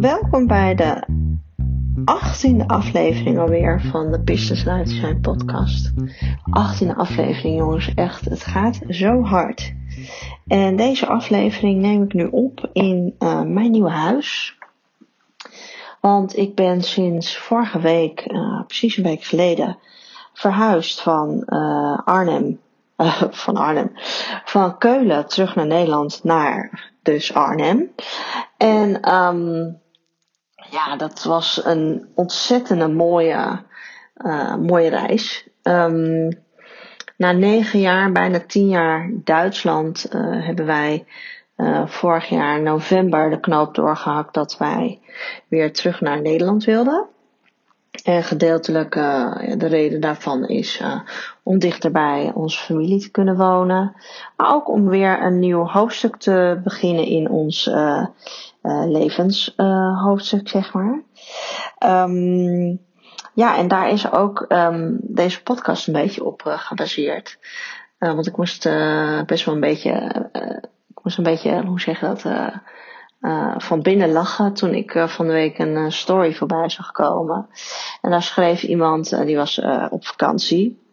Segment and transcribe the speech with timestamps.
[0.00, 1.02] Welkom bij de
[2.04, 5.92] achttiende aflevering alweer van de Business Lifestyle podcast.
[6.50, 9.74] Achttiende aflevering jongens, echt, het gaat zo hard.
[10.46, 14.58] En deze aflevering neem ik nu op in uh, mijn nieuwe huis.
[16.00, 19.78] Want ik ben sinds vorige week, uh, precies een week geleden,
[20.32, 22.60] verhuisd van uh, Arnhem,
[23.44, 23.90] van Arnhem,
[24.44, 27.90] van Keulen terug naar Nederland naar dus Arnhem.
[28.56, 29.78] En um,
[30.70, 33.62] ja, dat was een ontzettende mooie,
[34.16, 35.48] uh, mooie reis.
[35.62, 36.28] Um,
[37.16, 41.06] na negen jaar, bijna tien jaar Duitsland, uh, hebben wij
[41.56, 45.00] uh, vorig jaar november de knoop doorgehakt dat wij
[45.48, 47.06] weer terug naar Nederland wilden.
[48.04, 48.92] En gedeeltelijk
[49.58, 50.82] de reden daarvan is
[51.42, 53.96] om dichter bij onze familie te kunnen wonen.
[54.36, 57.70] Maar ook om weer een nieuw hoofdstuk te beginnen in ons
[58.86, 61.02] levenshoofdstuk, zeg maar.
[61.86, 62.86] Um,
[63.34, 67.38] ja, en daar is ook um, deze podcast een beetje op gebaseerd.
[67.98, 68.68] want ik moest
[69.26, 69.92] best wel een beetje,
[70.88, 72.24] ik moest een beetje, hoe zeg je dat,
[73.62, 77.48] van binnen lachen toen ik van de week een story voorbij zag komen.
[78.02, 79.60] En daar schreef iemand, die was
[79.90, 80.86] op vakantie.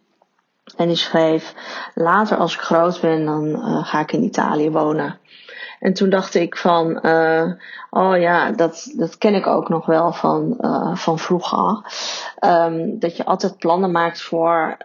[0.76, 1.54] En die schreef,
[1.94, 5.18] later als ik groot ben, dan ga ik in Italië wonen.
[5.80, 6.96] En toen dacht ik van,
[7.90, 10.56] oh ja, dat, dat ken ik ook nog wel van,
[10.94, 11.84] van vroeger.
[12.44, 14.76] Um, dat je altijd plannen maakt voor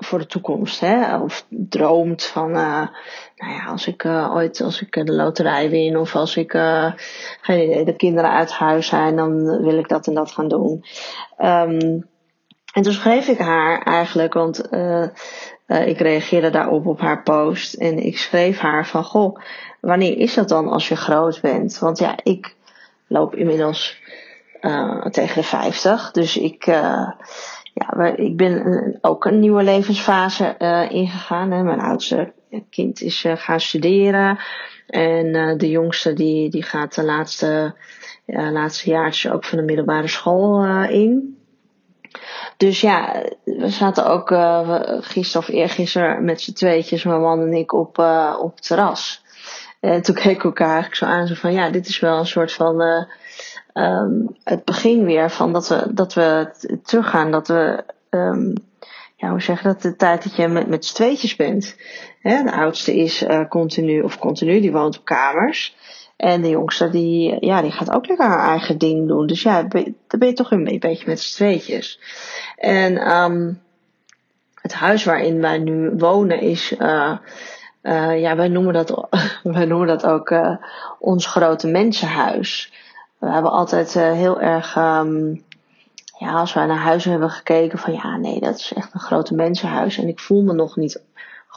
[0.00, 1.18] voor de toekomst, hè?
[1.18, 2.86] Of droomt van, uh,
[3.36, 6.50] nou ja, als ik ooit, als ik de loterij win of als ik,
[7.40, 10.84] geen idee, de kinderen uit huis zijn, dan wil ik dat en dat gaan doen.
[11.38, 12.08] Um,
[12.72, 14.68] en toen schreef ik haar eigenlijk, want
[15.66, 19.40] ik reageerde daarop op haar post en ik schreef haar van, goh,
[19.80, 21.78] wanneer is dat dan als je groot bent?
[21.78, 22.54] Want ja, ik
[23.06, 24.02] loop inmiddels
[25.10, 26.66] tegen de 50, dus ik
[27.78, 31.50] ja, ik ben ook een nieuwe levensfase uh, ingegaan.
[31.50, 31.62] Hè.
[31.62, 32.32] Mijn oudste
[32.70, 34.38] kind is gaan studeren.
[34.86, 37.74] En de jongste die, die gaat de laatste,
[38.26, 41.38] laatste jaartjes ook van de middelbare school in.
[42.56, 44.28] Dus ja, we zaten ook
[45.04, 47.98] gisteren of eergisteren met z'n tweetjes, mijn man en ik, op,
[48.40, 49.24] op het terras.
[49.80, 52.26] En toen keken we elkaar eigenlijk zo aan, zo van ja, dit is wel een
[52.26, 53.06] soort van
[53.74, 56.50] um, het begin weer van dat we, dat we
[56.84, 58.52] teruggaan, dat we, um,
[59.16, 61.76] ja, hoe zeg je dat, de tijd dat je met, met z'n tweetjes bent.
[62.20, 65.76] Hè, de oudste is uh, continu, of continu, die woont op kamers.
[66.16, 69.26] En de jongste, die, ja, die gaat ook lekker haar eigen ding doen.
[69.26, 72.00] Dus ja, dan ben je toch een beetje met z'n tweetjes.
[72.56, 73.60] En um,
[74.54, 76.74] het huis waarin wij nu wonen is,
[77.82, 79.08] uh, ja, wij noemen dat,
[79.42, 80.56] wij noemen dat ook uh,
[80.98, 82.72] ons grote mensenhuis
[83.18, 85.44] we hebben altijd uh, heel erg, um,
[86.18, 89.34] ja, als wij naar huizen hebben gekeken, van ja, nee, dat is echt een grote
[89.34, 89.98] mensenhuis.
[89.98, 91.02] En ik voel me nog niet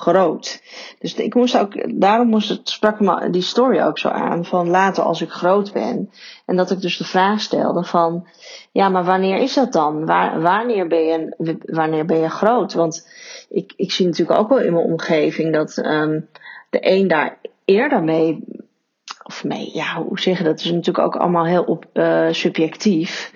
[0.01, 0.61] groot.
[0.99, 4.69] Dus ik moest ook, daarom moest het, sprak me die story ook zo aan, van
[4.69, 6.11] later als ik groot ben.
[6.45, 8.27] En dat ik dus de vraag stelde van,
[8.71, 10.05] ja, maar wanneer is dat dan?
[10.05, 12.73] Waar, wanneer, ben je, wanneer ben je groot?
[12.73, 13.07] Want
[13.49, 16.29] ik, ik zie natuurlijk ook wel in mijn omgeving dat um,
[16.69, 18.43] de een daar eerder mee
[19.23, 20.59] of mee, ja, hoe zeg je dat?
[20.59, 23.33] is natuurlijk ook allemaal heel op, uh, subjectief.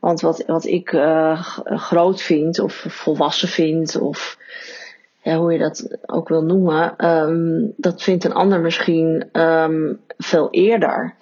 [0.00, 4.38] Want wat, wat ik uh, groot vind, of volwassen vind, of
[5.36, 11.14] hoe je dat ook wil noemen, um, dat vindt een ander misschien um, veel eerder.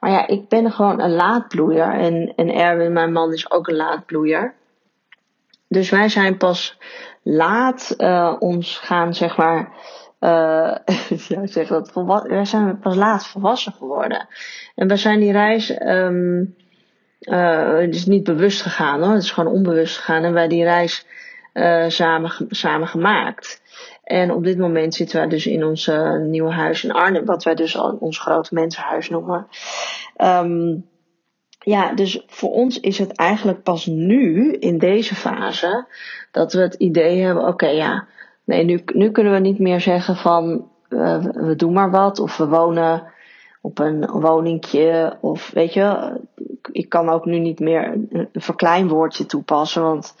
[0.00, 1.92] Maar ja, ik ben gewoon een laadbloeier.
[1.92, 4.54] En, en Erwin, mijn man, is ook een laadbloeier.
[5.68, 6.78] Dus wij zijn pas
[7.22, 9.72] laat uh, ons gaan, zeg maar,
[10.20, 10.74] uh,
[11.28, 11.92] ja, zeg dat,
[12.26, 14.28] wij zijn pas laat volwassen geworden.
[14.74, 16.54] En we zijn die reis, um,
[17.20, 20.24] uh, het is niet bewust gegaan hoor, het is gewoon onbewust gegaan.
[20.24, 21.06] En wij die reis
[21.54, 23.62] uh, samen, samen gemaakt.
[24.02, 27.42] En op dit moment zitten wij dus in ons uh, nieuwe huis in Arnhem, wat
[27.44, 29.46] wij dus al ons grote mensenhuis noemen.
[30.16, 30.86] Um,
[31.58, 35.86] ja, dus voor ons is het eigenlijk pas nu, in deze fase,
[36.30, 38.06] dat we het idee hebben, oké ja,
[38.44, 42.36] Nee, nu, nu kunnen we niet meer zeggen van uh, we doen maar wat of
[42.36, 43.12] we wonen
[43.60, 46.20] op een woningje of weet je,
[46.72, 50.14] ik kan ook nu niet meer een verkleinwoordje toepassen, want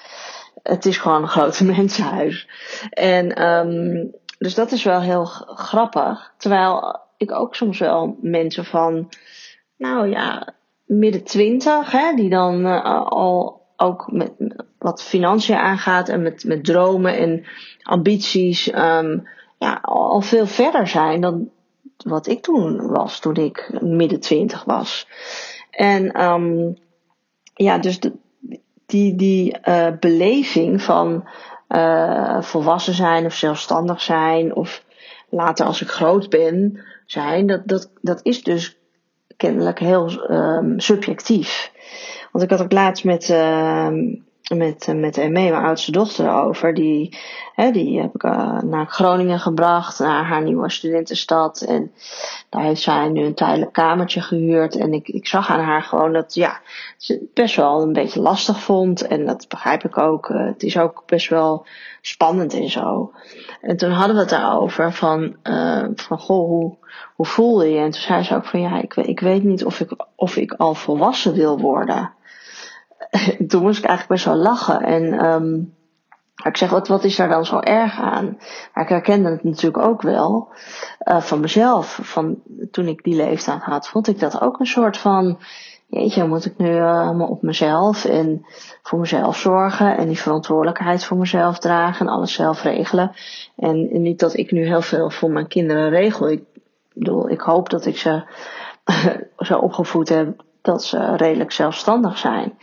[0.64, 2.48] het is gewoon een grote mensenhuis.
[2.90, 6.34] En um, dus dat is wel heel grappig.
[6.36, 9.08] Terwijl ik ook soms wel mensen van,
[9.76, 14.32] nou ja, midden twintig, hè, die dan uh, al ook met
[14.78, 17.44] wat financiën aangaat en met, met dromen en
[17.82, 19.28] ambities um,
[19.58, 21.50] ja, al veel verder zijn dan
[21.96, 25.08] wat ik toen was, toen ik midden twintig was.
[25.70, 26.76] En um,
[27.54, 28.12] ja, dus de,
[28.94, 31.28] die, die uh, beleving van
[31.68, 34.84] uh, volwassen zijn of zelfstandig zijn of
[35.28, 38.78] later als ik groot ben zijn, dat, dat, dat is dus
[39.36, 41.72] kennelijk heel um, subjectief.
[42.32, 43.88] Want ik had ook laatst met, uh,
[44.52, 46.74] met, met Emme, mijn oudste dochter, over.
[46.74, 47.18] Die,
[47.72, 51.60] die heb ik uh, naar Groningen gebracht, naar haar nieuwe studentenstad.
[51.60, 51.92] En
[52.48, 54.76] daar heeft zij nu een tijdelijk kamertje gehuurd.
[54.76, 56.60] En ik, ik zag aan haar gewoon dat ja,
[56.96, 59.06] ze het best wel een beetje lastig vond.
[59.06, 60.28] En dat begrijp ik ook.
[60.28, 61.66] Uh, het is ook best wel
[62.00, 63.12] spannend en zo.
[63.60, 65.36] En toen hadden we het daarover van,
[65.94, 66.76] van goh, hoe,
[67.14, 67.78] hoe voel je je?
[67.78, 70.52] En toen zei ze ook van ja, ik, ik weet niet of ik, of ik
[70.52, 72.12] al volwassen wil worden.
[73.48, 74.80] toen moest ik eigenlijk best wel lachen.
[74.80, 75.74] En um,
[76.42, 78.38] ik zeg, wat, wat is daar dan zo erg aan?
[78.74, 80.48] Maar ik herkende het natuurlijk ook wel
[81.04, 81.98] uh, van mezelf.
[82.02, 85.38] Van toen ik die leeftijd had, vond ik dat ook een soort van
[85.86, 88.46] jeetje, moet ik nu uh, op mezelf en
[88.82, 93.12] voor mezelf zorgen en die verantwoordelijkheid voor mezelf dragen en alles zelf regelen.
[93.56, 96.30] En, en niet dat ik nu heel veel voor mijn kinderen regel.
[96.30, 96.42] Ik
[96.92, 98.22] bedoel, ik hoop dat ik ze
[99.36, 102.58] zo opgevoed heb dat ze redelijk zelfstandig zijn.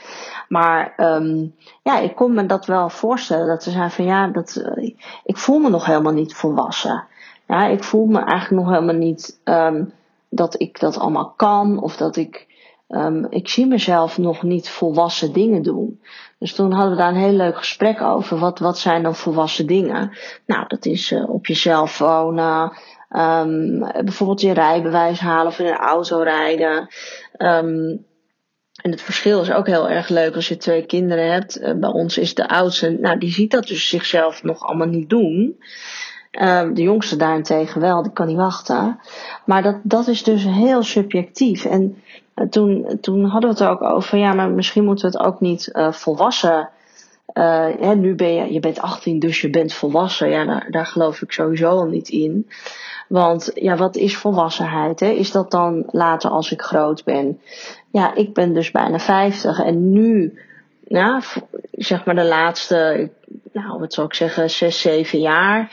[0.48, 3.48] Maar um, ja, ik kon me dat wel voorstellen.
[3.48, 4.94] Dat ze zei van ja, dat, uh,
[5.24, 7.04] ik voel me nog helemaal niet volwassen.
[7.48, 9.94] Ja, ik voel me eigenlijk nog helemaal niet um,
[10.30, 11.82] dat ik dat allemaal kan.
[11.82, 12.48] Of dat ik,
[12.90, 16.02] um, ik zie mezelf nog niet volwassen dingen doen.
[16.38, 18.38] Dus toen hadden we daar een heel leuk gesprek over.
[18.38, 20.18] Wat, wat zijn dan volwassen dingen?
[20.46, 22.72] Nou, dat is uh, op jezelf wonen.
[23.16, 26.88] Um, bijvoorbeeld je rijbewijs halen of in een auto rijden.
[27.38, 28.06] Um,
[28.82, 31.62] en het verschil is ook heel erg leuk als je twee kinderen hebt.
[31.62, 35.10] Uh, bij ons is de oudste, nou die ziet dat dus zichzelf nog allemaal niet
[35.10, 35.60] doen.
[36.32, 39.00] Uh, de jongste daarentegen wel, die kan niet wachten.
[39.46, 41.66] Maar dat, dat is dus heel subjectief.
[41.66, 42.02] En
[42.36, 45.28] uh, toen, toen hadden we het er ook over, ja, maar misschien moeten we het
[45.28, 46.70] ook niet uh, volwassen.
[47.34, 50.30] Hè, nu ben je, je bent 18, dus je bent volwassen.
[50.30, 52.48] Ja, daar, daar geloof ik sowieso al niet in.
[53.08, 55.00] Want ja, wat is volwassenheid?
[55.00, 55.10] Hè?
[55.10, 57.42] Is dat dan later als ik groot ben?
[57.92, 60.40] Ja, ik ben dus bijna 50 en nu,
[60.88, 61.22] ja,
[61.72, 63.10] zeg maar de laatste,
[63.52, 65.72] nou wat zou ik zeggen, 6, 7 jaar,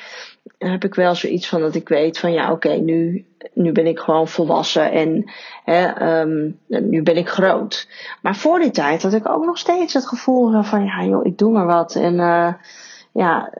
[0.58, 3.24] heb ik wel zoiets van dat ik weet van ja, oké, nu,
[3.58, 5.30] nu ben ik gewoon volwassen en
[5.64, 7.88] hè, um, nu ben ik groot.
[8.22, 11.38] Maar voor die tijd had ik ook nog steeds het gevoel van ja, joh, ik
[11.38, 12.52] doe maar wat en uh,
[13.12, 13.52] ja,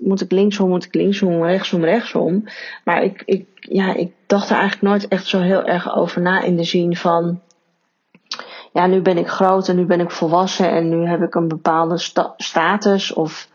[0.00, 2.44] moet ik linksom, moet ik linksom, rechtsom, rechtsom.
[2.84, 6.42] Maar ik, ik, ja, ik dacht er eigenlijk nooit echt zo heel erg over na
[6.42, 7.40] in de zin van,
[8.72, 11.48] ja, nu ben ik groot en nu ben ik volwassen en nu heb ik een
[11.48, 13.48] bepaalde sta status of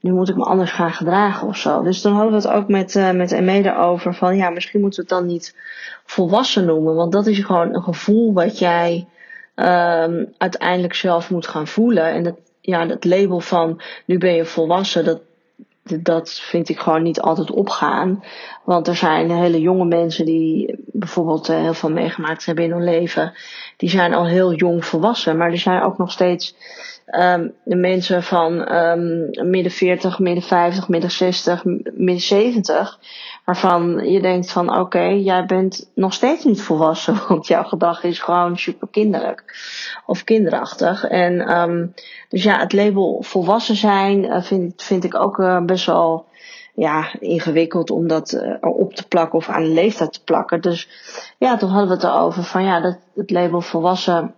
[0.00, 1.82] nu moet ik me anders gaan gedragen of zo.
[1.82, 5.04] Dus toen hadden we het ook met, uh, met Emede over van, ja, misschien moeten
[5.04, 5.56] we het dan niet
[6.04, 9.06] volwassen noemen, want dat is gewoon een gevoel wat jij
[9.54, 12.04] um, uiteindelijk zelf moet gaan voelen.
[12.04, 15.20] En dat, ja, dat label van nu ben je volwassen, dat,
[15.82, 18.24] dat vind ik gewoon niet altijd opgaan.
[18.64, 22.84] Want er zijn hele jonge mensen die bijvoorbeeld uh, heel veel meegemaakt hebben in hun
[22.84, 23.32] leven.
[23.76, 25.36] Die zijn al heel jong volwassen.
[25.36, 26.54] Maar er zijn ook nog steeds
[27.18, 31.64] um, de mensen van um, midden 40, midden 50, midden 60,
[31.94, 32.98] midden 70
[33.44, 38.18] waarvan je denkt van oké, jij bent nog steeds niet volwassen, want jouw gedrag is
[38.18, 39.44] gewoon super kinderlijk
[40.06, 41.04] of kinderachtig.
[41.04, 41.94] En um,
[42.28, 46.28] dus ja, het label volwassen zijn uh, vind, vind ik ook uh, best wel
[46.80, 50.60] ja, ingewikkeld om dat uh, op te plakken of aan een leeftijd te plakken.
[50.60, 50.88] Dus
[51.38, 54.34] ja, toen hadden we het erover van ja, dat het label volwassen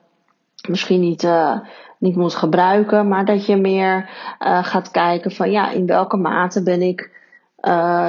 [0.68, 1.58] misschien niet, uh,
[1.98, 6.62] niet moet gebruiken, maar dat je meer uh, gaat kijken van ja, in welke mate
[6.62, 7.10] ben ik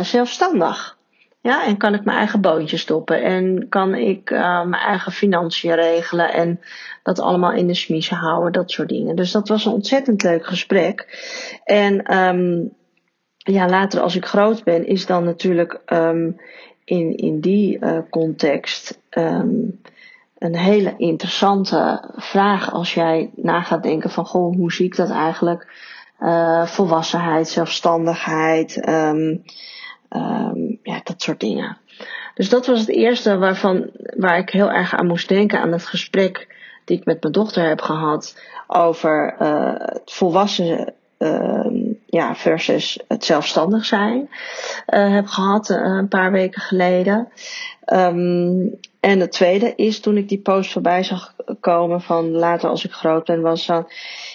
[0.01, 0.97] zelfstandig.
[1.41, 6.33] Ja, en kan ik mijn eigen boontje stoppen en kan ik mijn eigen financiën regelen
[6.33, 6.59] en
[7.03, 9.15] dat allemaal in de smiezen houden, dat soort dingen.
[9.15, 11.07] Dus dat was een ontzettend leuk gesprek.
[11.63, 12.73] En um,
[13.43, 16.39] ja, later als ik groot ben, is dan natuurlijk um,
[16.83, 19.81] in, in die uh, context um,
[20.37, 25.09] een hele interessante vraag als jij na gaat denken van goh, hoe zie ik dat
[25.09, 25.67] eigenlijk?
[26.19, 29.43] Uh, volwassenheid, zelfstandigheid, um,
[30.83, 31.77] ja, dat soort dingen.
[32.33, 35.85] Dus dat was het eerste waarvan, waar ik heel erg aan moest denken aan het
[35.85, 40.93] gesprek die ik met mijn dochter heb gehad over uh, het volwassen
[42.05, 44.29] ja, versus het zelfstandig zijn.
[44.89, 47.27] Uh, heb gehad uh, een paar weken geleden.
[47.93, 52.85] Um, en het tweede is toen ik die post voorbij zag komen van later als
[52.85, 53.87] ik groot ben, was dan,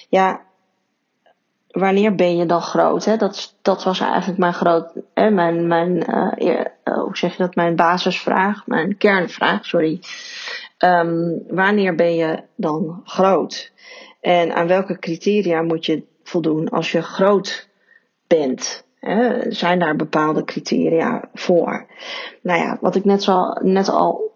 [0.09, 0.41] ja,
[1.71, 3.05] wanneer ben je dan groot?
[3.05, 3.17] Hè?
[3.17, 6.05] Dat, dat was eigenlijk mijn groot, hè, mijn, mijn
[6.39, 10.01] uh, hoe zeg je dat, mijn basisvraag, mijn kernvraag, sorry.
[10.79, 13.73] ehm, wanneer ben je dan groot?
[14.21, 17.69] En aan welke criteria moet je voldoen als je groot
[18.27, 18.87] bent?
[19.01, 19.51] Hè?
[19.51, 21.87] Zijn daar bepaalde criteria voor?
[22.43, 23.27] Nou ja, wat ik net,
[23.63, 24.33] net al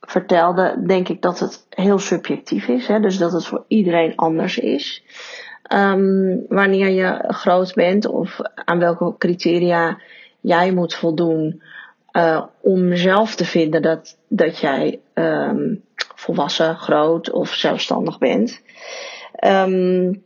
[0.00, 2.86] vertelde, denk ik dat het heel subjectief is.
[2.86, 3.00] Hè?
[3.00, 5.02] Dus dat het voor iedereen anders is.
[5.72, 9.98] Um, wanneer je groot bent of aan welke criteria
[10.40, 11.62] jij moet voldoen
[12.12, 15.84] uh, om zelf te vinden dat, dat jij um,
[16.14, 18.62] volwassen, groot of zelfstandig bent.
[19.44, 20.22] Um,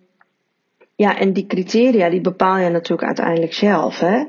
[0.99, 3.99] ja, en die criteria die bepaal je natuurlijk uiteindelijk zelf.
[3.99, 4.25] Hè?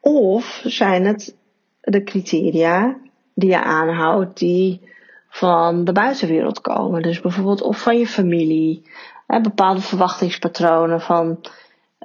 [0.00, 1.36] Of zijn het
[1.80, 2.96] de criteria
[3.34, 4.80] die je aanhoudt die
[5.28, 7.02] van de buitenwereld komen.
[7.02, 8.82] Dus bijvoorbeeld of van je familie.
[9.26, 11.44] Hè, bepaalde verwachtingspatronen van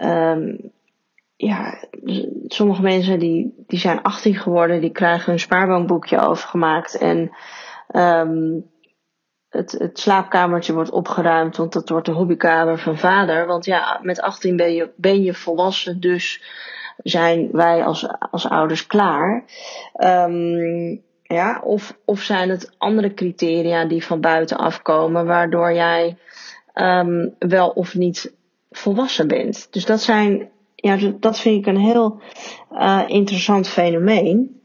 [0.01, 0.71] um,
[1.35, 1.83] ja,
[2.47, 7.31] sommige mensen die, die zijn 18 geworden, die krijgen een spaarbankboekje overgemaakt en
[7.91, 8.65] um,
[9.49, 13.45] het, het slaapkamertje wordt opgeruimd, want dat wordt de hobbykamer van vader.
[13.45, 16.43] Want ja, met 18 ben je, ben je volwassen, dus
[16.97, 19.43] zijn wij als, als ouders klaar.
[20.03, 26.17] Um, ja, of, of zijn het andere criteria die van buiten afkomen, waardoor jij
[26.73, 28.33] um, wel of niet
[28.71, 29.67] volwassen bent.
[29.73, 32.21] Dus dat zijn, ja, dat vind ik een heel
[32.71, 34.61] uh, interessant fenomeen.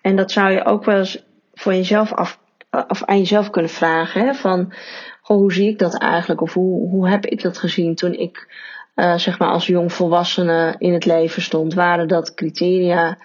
[0.00, 2.39] En dat zou je ook wel eens voor jezelf af,
[2.70, 4.26] of aan jezelf kunnen vragen.
[4.26, 4.34] Hè?
[4.34, 4.72] Van,
[5.20, 6.40] hoe zie ik dat eigenlijk?
[6.40, 8.54] Of hoe, hoe heb ik dat gezien toen ik,
[8.96, 11.74] uh, zeg maar, als jong volwassene in het leven stond?
[11.74, 13.18] Waren dat criteria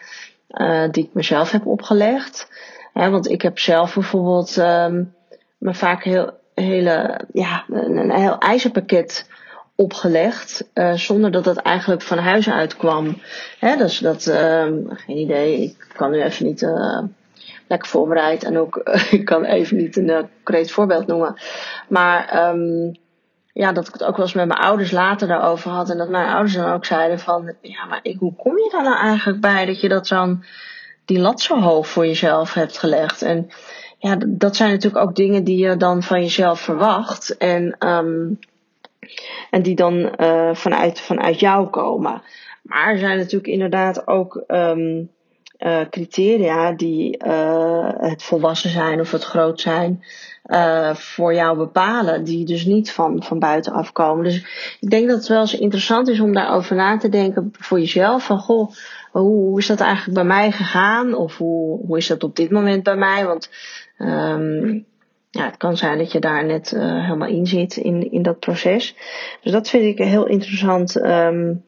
[0.50, 2.50] uh, die ik mezelf heb opgelegd?
[2.94, 5.14] Hè, want ik heb zelf bijvoorbeeld um,
[5.58, 9.30] me vaak heel, hele, ja, een, een heel ijzerpakket
[9.78, 13.22] opgelegd, zonder dat dat eigenlijk van huis uit kwam.
[13.60, 16.62] Hè, dus dat, um, geen idee, ik kan nu even niet
[17.68, 18.76] lekker voorbereid en ook,
[19.12, 21.36] ik kan even niet een uh, concreet voorbeeld noemen.
[21.90, 22.96] Maar um,
[23.54, 26.10] ja, dat ik het ook wel eens met mijn ouders later daarover had en dat
[26.10, 29.42] mijn ouders dan ook zeiden van, ja, maar ik, hoe kom je daar nou eigenlijk
[29.42, 30.44] bij dat je dat dan,
[31.06, 33.22] die lat zo hoog voor jezelf hebt gelegd?
[33.22, 33.50] En
[33.98, 37.38] ja, dat zijn natuurlijk ook dingen die je dan van jezelf verwacht.
[37.38, 38.40] En, um,
[39.50, 42.22] en die dan uh, vanuit, vanuit jou komen.
[42.62, 45.10] Maar er zijn natuurlijk inderdaad ook um,
[45.60, 50.04] uh, criteria die uh, het volwassen zijn of het groot zijn.
[50.46, 54.24] Uh, voor jou bepalen, die dus niet van, van buitenaf komen.
[54.24, 54.38] Dus
[54.80, 58.26] ik denk dat het wel eens interessant is om daarover na te denken voor jezelf.
[58.26, 58.72] Van goh,
[59.12, 61.16] hoe, is dat eigenlijk bij mij gegaan?
[61.16, 63.26] Of hoe, hoe is dat op dit moment bij mij?
[63.26, 63.50] Want
[63.98, 64.86] Um,
[65.30, 68.96] ja, het kan zijn dat je daar net helemaal in zit in, in dat proces.
[69.42, 70.96] Dus dat vind ik heel interessant.
[70.96, 71.64] Um,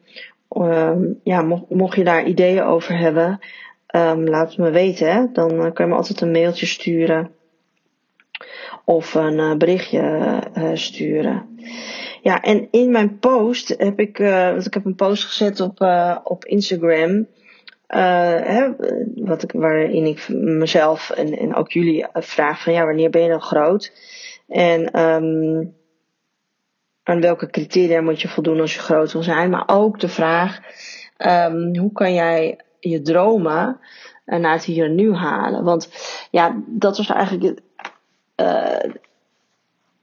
[0.56, 3.38] um, ja, mocht je daar ideeën over hebben,
[4.24, 5.12] laat het me weten.
[5.12, 5.26] Hè?
[5.32, 7.30] Dan uh, kan je me altijd een mailtje sturen.
[8.84, 10.42] Of een uh, berichtje
[10.74, 11.58] sturen.
[12.22, 15.80] Ja, en in mijn post heb ik, want ik heb een post gezet op,
[16.24, 17.26] op Instagram.
[17.86, 18.72] Hè,
[19.14, 23.28] wat ik, waarin ik mezelf en, en ook jullie vraag van ja, wanneer ben je
[23.28, 23.92] dan groot?
[24.48, 25.74] En um,
[27.02, 29.50] aan welke criteria moet je voldoen als je groot wil zijn?
[29.50, 30.58] Maar ook de vraag,
[31.18, 33.80] um, hoe kan jij je dromen
[34.26, 35.64] uh, naar het hier en nu halen?
[35.64, 35.88] Want
[36.30, 37.60] ja, dat was eigenlijk
[38.36, 38.92] uh,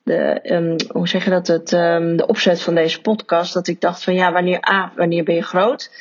[0.03, 3.53] de, um, hoe zeg je dat, het, um, de opzet van deze podcast.
[3.53, 5.91] Dat ik dacht van ja, wanneer A, wanneer ben je groot?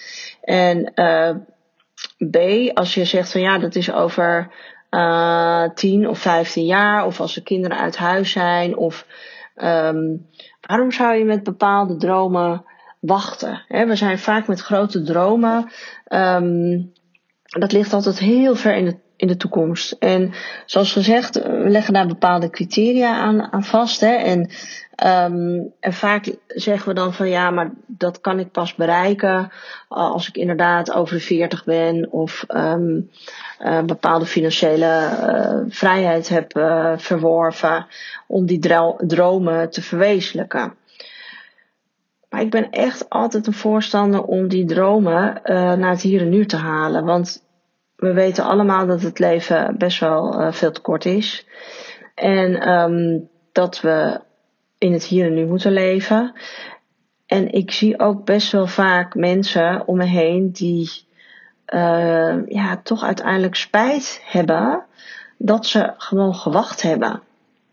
[0.42, 1.30] En uh,
[2.30, 2.36] B,
[2.76, 4.50] als je zegt van ja, dat is over
[4.90, 9.06] uh, 10 of 15 jaar, of als de kinderen uit huis zijn, of
[9.56, 10.28] um,
[10.60, 12.64] waarom zou je met bepaalde dromen
[13.06, 13.64] wachten?
[13.68, 15.70] He, we zijn vaak met grote dromen,
[16.08, 16.92] um,
[17.44, 19.92] dat ligt altijd heel ver in de, in de toekomst.
[19.92, 20.32] En
[20.66, 23.16] zoals gezegd, we leggen daar bepaalde criteria
[23.50, 24.00] aan, vast.
[24.00, 24.50] Hè, en
[25.02, 29.50] Um, en vaak zeggen we dan van ja, maar dat kan ik pas bereiken
[29.88, 33.10] als ik inderdaad over de 40 ben of um,
[33.60, 37.86] uh, bepaalde financiële uh, vrijheid heb uh, verworven
[38.26, 38.58] om die
[39.06, 40.74] dromen te verwezenlijken.
[42.34, 45.40] Maar ik ben echt altijd een voorstander om die dromen
[45.78, 47.04] naar het hier en nu te halen.
[47.04, 47.44] Want
[47.96, 51.46] we weten allemaal dat het leven best wel veel te kort is.
[52.14, 54.20] En um, dat we
[54.78, 56.32] in het hier en nu moeten leven.
[57.26, 60.90] En ik zie ook best wel vaak mensen om me heen die
[61.74, 64.84] uh, ja, toch uiteindelijk spijt hebben
[65.38, 67.22] dat ze gewoon gewacht hebben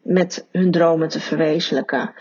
[0.02, 2.14] met hun dromen te verwezenlijken.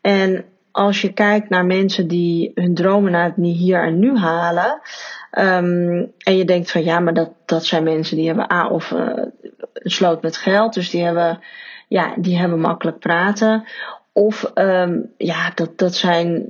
[0.00, 0.44] En
[0.76, 4.80] als je kijkt naar mensen die hun dromen naar het hier en nu halen.
[5.30, 8.90] Ehm, en je denkt van ja, maar dat, dat zijn mensen die hebben A of
[8.90, 9.00] uh,
[9.72, 10.74] een sloot met geld.
[10.74, 11.40] Dus die hebben,
[11.88, 13.64] ja, die hebben makkelijk praten.
[14.12, 16.46] Of um, ja, dat, dat zijn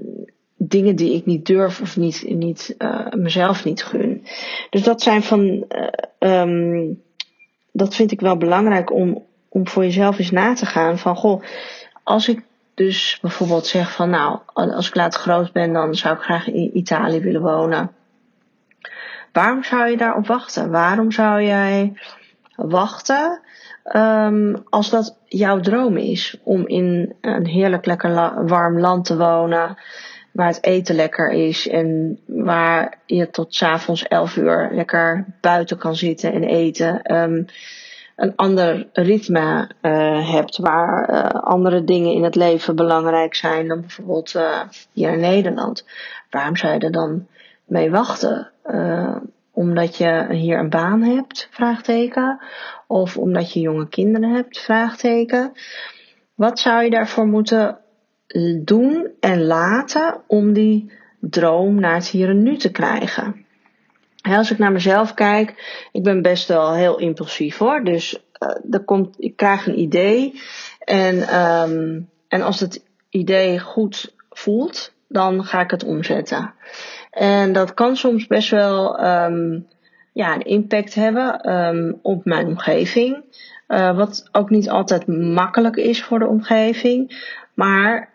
[0.57, 4.27] dingen die ik niet durf of niet, niet uh, mezelf niet gun.
[4.71, 5.65] Dus dat zijn van.
[6.19, 7.03] Uh, um,
[7.73, 10.99] dat vind ik wel belangrijk om, om voor jezelf eens na te gaan.
[10.99, 11.43] Van goh,
[12.03, 12.45] als ik
[12.77, 16.77] dus bijvoorbeeld zeg van nou, als ik later groot ben, dan zou ik graag in
[16.77, 17.91] Italië willen wonen.
[19.33, 20.71] Waarom zou je daarop wachten?
[20.71, 21.93] Waarom zou jij
[22.57, 23.41] wachten
[23.93, 29.77] um, als dat jouw droom is om in een heerlijk lekker warm land te wonen,
[30.33, 35.97] waar het eten lekker is en waar je tot avonds 11 uur lekker buiten kan
[35.97, 37.15] zitten en eten.
[37.15, 37.47] Um,
[38.17, 43.81] een ander ritme uh, hebt, waar uh, andere dingen in het leven belangrijk zijn dan
[43.81, 44.61] bijvoorbeeld uh,
[44.93, 45.87] hier in Nederland.
[46.31, 47.27] Waarom zou je er dan
[47.65, 48.51] mee wachten?
[49.53, 51.49] omdat je hier een baan hebt?
[51.51, 52.41] Vraagteken.
[52.87, 54.59] Of omdat je jonge kinderen hebt?
[54.59, 55.53] Vraagteken.
[56.35, 57.79] Wat zou je daarvoor moeten
[58.65, 63.46] doen en laten om die droom naar het hier en nu te krijgen?
[64.35, 65.55] Als ik naar mezelf kijk,
[65.93, 67.85] ik ben best wel heel impulsief hoor.
[67.85, 68.19] Dus
[68.71, 70.41] uh, komt, ik krijg een idee.
[70.79, 76.55] En, um, en als het idee goed voelt, dan ga ik het omzetten.
[77.11, 79.67] En dat kan soms best wel um,
[80.13, 83.25] ja, een impact hebben um, op mijn omgeving.
[83.69, 87.31] Uh, wat ook niet altijd makkelijk is voor de omgeving.
[87.55, 88.13] Maar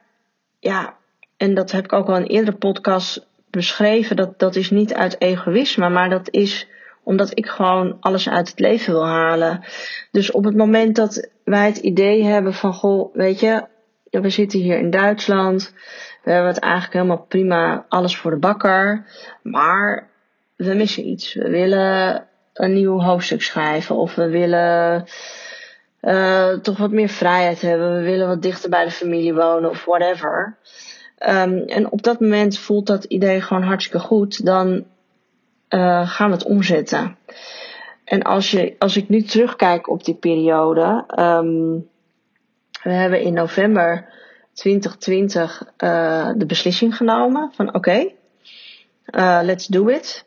[0.60, 0.94] ja,
[1.38, 4.16] en dat heb ik ook al in eerdere podcast beschreven.
[4.16, 6.68] Dat, dat is niet uit egoïsme, maar dat is
[7.04, 9.64] omdat ik gewoon alles uit het leven wil halen.
[10.12, 13.66] Dus op het moment dat wij het idee hebben van, goh, weet je,
[14.10, 15.74] we zitten hier in Duitsland.
[16.24, 19.06] We hebben het eigenlijk helemaal prima, alles voor de bakker.
[19.44, 20.10] Maar
[20.56, 21.34] we missen iets.
[21.34, 23.96] We willen een nieuw hoofdstuk schrijven.
[23.96, 25.06] Of we willen
[26.02, 27.94] uh, toch wat meer vrijheid hebben.
[27.94, 30.58] We willen wat dichter bij de familie wonen of whatever.
[31.28, 34.46] Um, en op dat moment voelt dat idee gewoon hartstikke goed.
[34.46, 34.86] Dan
[35.70, 37.18] uh, gaan we het omzetten.
[38.04, 41.04] En als, je, als ik nu terugkijk op die periode.
[41.20, 41.90] Um,
[42.84, 44.14] we hebben in november
[44.54, 48.12] 2020 uh, de beslissing genomen van oké,
[49.16, 50.26] uh, let's do it.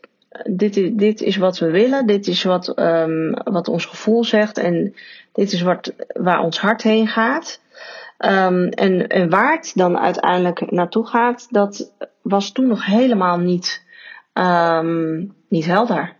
[0.51, 4.59] Dit is, dit is wat we willen, dit is wat, um, wat ons gevoel zegt
[4.59, 4.95] en
[5.33, 7.61] dit is wat, waar ons hart heen gaat.
[8.25, 13.85] Um, en, en waar het dan uiteindelijk naartoe gaat, dat was toen nog helemaal niet
[14.35, 16.17] um, niet helder.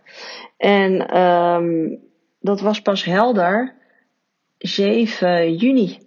[0.57, 1.99] En um,
[2.39, 3.75] dat was pas helder
[4.57, 5.99] 7 juni.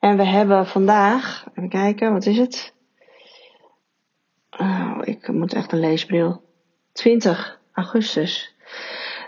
[0.00, 2.74] En we hebben vandaag, even kijken, wat is het?
[4.50, 6.42] Oh, ik moet echt een leesbril.
[6.92, 8.54] 20 augustus.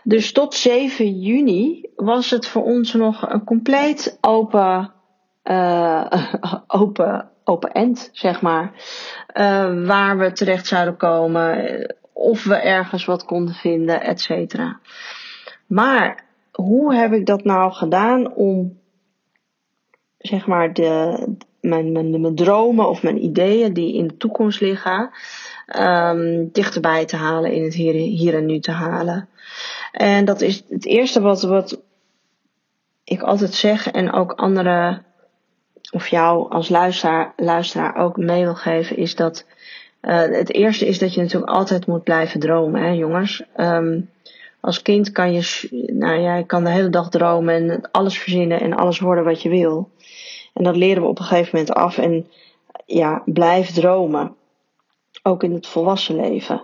[0.03, 4.93] Dus tot 7 juni was het voor ons nog een compleet open,
[5.51, 6.33] uh,
[6.67, 8.73] open open end, zeg maar.
[9.35, 14.81] Uh, waar we terecht zouden komen, of we ergens wat konden vinden, et cetera.
[15.67, 18.79] Maar hoe heb ik dat nou gedaan om,
[20.19, 21.25] zeg maar, de,
[21.61, 25.11] mijn, mijn, mijn dromen of mijn ideeën die in de toekomst liggen,
[25.79, 29.29] um, dichterbij te halen, in het hier, hier en nu te halen?
[29.93, 31.83] En dat is het eerste wat, wat
[33.05, 35.07] ik altijd zeg en ook andere
[35.91, 39.47] of jou als luisteraar, luisteraar ook mee wil geven, is dat
[40.03, 43.43] uh, het eerste is dat je natuurlijk altijd moet blijven dromen, hè, jongens.
[43.57, 44.11] Um,
[44.61, 48.61] als kind kan je, nou ja, je kan de hele dag dromen en alles verzinnen
[48.61, 49.91] en alles worden wat je wil.
[50.55, 52.27] En dat leren we op een gegeven moment af en
[52.87, 54.37] ja, blijf dromen.
[55.23, 56.63] Ook in het volwassen leven.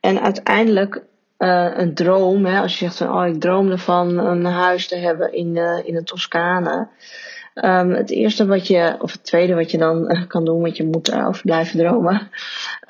[0.00, 1.02] En uiteindelijk
[1.38, 4.96] uh, een droom, hè, als je zegt van, oh, ik droom ervan een huis te
[4.96, 6.88] hebben in, uh, in een Toscane.
[7.64, 10.76] Um, het eerste wat je, of het tweede wat je dan uh, kan doen, want
[10.76, 12.30] je moet erover blijven dromen,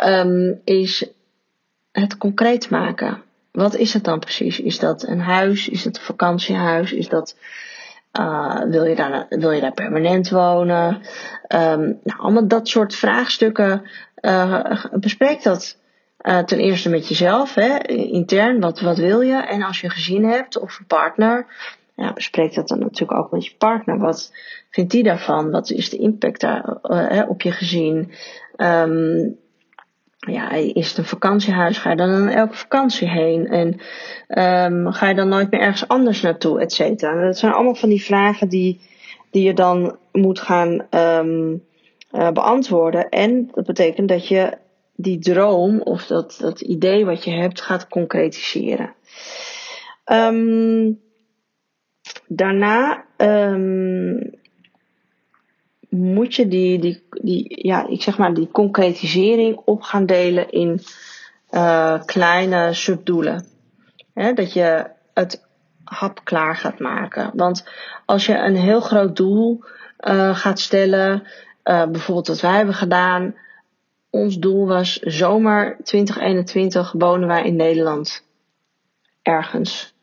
[0.04, 1.08] um, is
[1.92, 3.22] het concreet maken.
[3.52, 4.60] Wat is het dan precies?
[4.60, 5.68] Is dat een huis?
[5.68, 6.92] Is het een vakantiehuis?
[6.92, 7.36] Is dat,
[8.18, 10.94] uh, wil, je daar, wil je daar permanent wonen?
[11.48, 13.82] Um, nou, allemaal dat soort vraagstukken.
[14.20, 15.76] Uh, bespreek dat
[16.22, 18.60] ten eerste met jezelf, hè, intern.
[18.60, 19.36] Wat, wat wil je?
[19.36, 21.46] En als je een gezin hebt of een partner,
[22.00, 23.98] ja, bespreek dat dan natuurlijk ook met je partner.
[23.98, 24.32] Wat
[24.70, 25.50] vindt die daarvan?
[25.50, 28.12] Wat is de impact daar uh, op je gezin?
[28.56, 29.36] Um,
[30.16, 31.78] ja, is het een vakantiehuis?
[31.78, 33.48] Ga je dan aan elke vakantie heen?
[33.48, 33.68] En
[34.72, 37.24] um, ga je dan nooit meer ergens anders naartoe, et cetera?
[37.24, 38.80] Dat zijn allemaal van die vragen die,
[39.30, 41.64] die je dan moet gaan um,
[42.12, 43.08] uh, beantwoorden.
[43.08, 44.58] En dat betekent dat je
[44.94, 48.94] die droom of dat, dat idee wat je hebt gaat concretiseren.
[50.12, 51.00] Um,
[52.32, 54.30] daarna um,
[55.88, 60.80] moet je die, die, die, ja, ik zeg maar, die concretisering op gaan delen in
[61.50, 63.46] uh, kleine subdoelen.
[64.34, 65.46] Dat je het
[65.84, 67.30] hapklaar gaat maken.
[67.34, 67.64] Want
[68.06, 69.64] als je een heel groot doel
[70.00, 71.22] uh, gaat stellen,
[71.64, 73.34] uh, bijvoorbeeld wat wij hebben gedaan.
[74.10, 78.24] Ons doel was zomer 2021 wonen wij in Nederland.
[79.22, 79.94] Ergens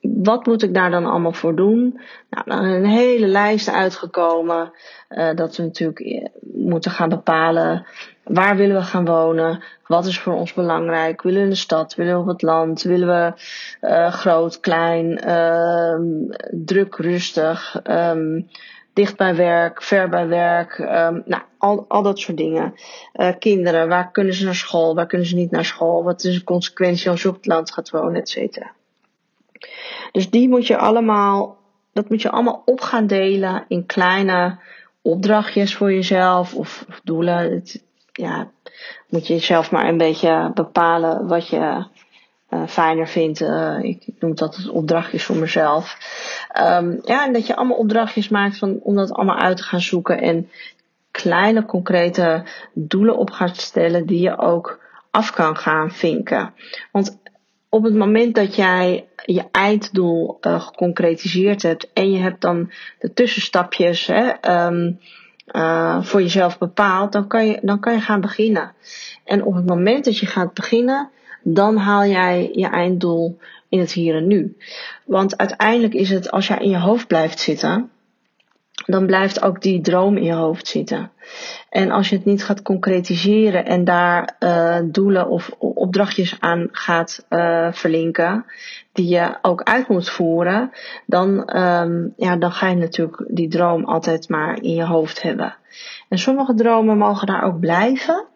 [0.00, 2.00] wat moet ik daar dan allemaal voor doen?
[2.30, 4.72] Nou, dan een hele lijst uitgekomen.
[5.10, 7.86] Uh, dat we natuurlijk eh, moeten gaan bepalen
[8.32, 9.62] waar willen we gaan wonen?
[9.86, 11.22] Wat is voor ons belangrijk?
[11.22, 11.94] Willen we in de stad?
[11.94, 12.82] Willen we op het land?
[12.82, 13.32] Willen we
[13.88, 15.94] uh, groot, klein, uh,
[16.50, 18.48] druk, rustig, um,
[18.92, 20.78] dicht bij werk, ver bij werk?
[20.78, 22.74] Um, nou, al, al dat soort dingen.
[23.38, 24.94] kinderen, waar kunnen ze naar school?
[24.94, 26.04] Waar kunnen ze niet naar school?
[26.04, 28.72] Wat is de consequentie als je op het land gaat wonen, et cetera?
[30.12, 31.56] Dus die moet je allemaal,
[31.92, 34.58] dat moet je allemaal op gaan delen in kleine
[35.02, 37.52] opdrachtjes voor jezelf of, doelen.
[37.52, 38.50] Het, ja,
[39.08, 41.84] moet je zelf maar een beetje bepalen wat je
[42.50, 43.40] uh, fijner vindt.
[43.40, 45.96] Uh, ik noem dat het opdrachtjes voor mezelf.
[46.60, 49.80] Um, ja, en dat je allemaal opdrachtjes maakt van, om dat allemaal uit te gaan
[49.80, 50.50] zoeken en
[51.10, 56.54] kleine concrete doelen op gaat stellen die je ook af kan gaan vinken.
[56.92, 57.18] Want
[57.70, 63.12] op het moment dat jij je einddoel uh, geconcretiseerd hebt en je hebt dan de
[63.12, 64.32] tussenstapjes hè,
[64.66, 64.98] um,
[65.52, 68.72] uh, voor jezelf bepaald, dan kan, je, dan kan je gaan beginnen.
[69.24, 71.10] En op het moment dat je gaat beginnen,
[71.42, 74.56] dan haal jij je einddoel in het hier en nu.
[75.04, 77.90] Want uiteindelijk is het als jij in je hoofd blijft zitten,
[78.86, 81.10] dan blijft ook die droom in je hoofd zitten.
[81.68, 87.26] En als je het niet gaat concretiseren en daar uh, doelen of opdrachtjes aan gaat
[87.30, 88.44] uh, verlinken,
[88.92, 90.70] die je ook uit moet voeren,
[91.06, 95.56] dan, um, ja, dan ga je natuurlijk die droom altijd maar in je hoofd hebben.
[96.08, 98.26] En sommige dromen mogen daar ook blijven.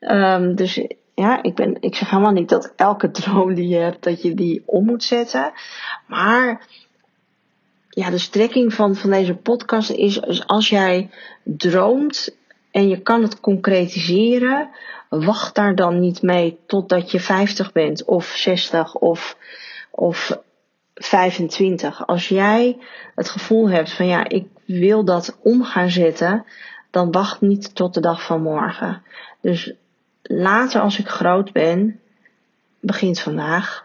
[0.00, 0.80] Um, dus
[1.14, 4.34] ja, ik, ben, ik zeg helemaal niet dat elke droom die je hebt, dat je
[4.34, 5.52] die om moet zetten.
[6.06, 6.66] Maar
[7.94, 11.10] ja, de strekking van, van deze podcast is, als jij
[11.42, 12.36] droomt
[12.70, 14.68] en je kan het concretiseren,
[15.08, 19.36] wacht daar dan niet mee totdat je 50 bent of 60 of,
[19.90, 20.38] of
[20.94, 22.06] 25.
[22.06, 22.78] Als jij
[23.14, 26.44] het gevoel hebt van ja, ik wil dat om gaan zetten,
[26.90, 29.02] dan wacht niet tot de dag van morgen.
[29.40, 29.72] Dus
[30.22, 32.00] later als ik groot ben,
[32.80, 33.83] begint vandaag.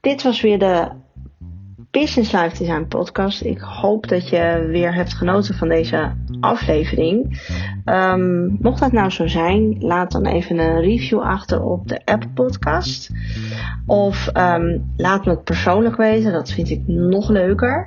[0.00, 0.90] Dit was weer de
[1.90, 3.42] Business Life Design podcast.
[3.42, 7.40] Ik hoop dat je weer hebt genoten van deze aflevering.
[7.84, 12.30] Um, mocht dat nou zo zijn, laat dan even een review achter op de Apple
[12.30, 13.10] Podcast.
[13.86, 17.86] Of um, laat me het persoonlijk weten, dat vind ik nog leuker.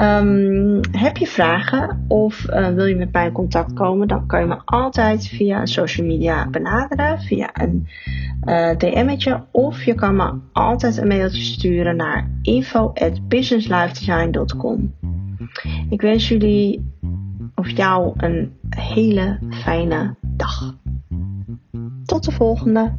[0.00, 4.40] Um, heb je vragen of uh, wil je met mij in contact komen, dan kan
[4.40, 7.88] je me altijd via social media benaderen, via een
[8.44, 9.44] uh, DM'tje.
[9.50, 12.30] Of je kan me altijd een mailtje sturen naar
[13.16, 14.94] info@businesslifedesign.com.
[15.90, 16.92] Ik wens jullie
[17.54, 20.76] of jou een hele fijne dag.
[22.04, 22.92] Tot de volgende.